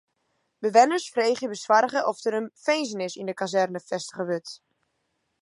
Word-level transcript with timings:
Bewenners 0.63 1.09
freegje 1.13 1.47
besoarge 1.51 1.99
oft 2.11 2.23
der 2.25 2.37
in 2.39 2.49
finzenis 2.65 3.13
yn 3.21 3.29
de 3.29 3.35
kazerne 3.41 3.79
fêstige 3.87 4.23
wurdt. 4.29 4.51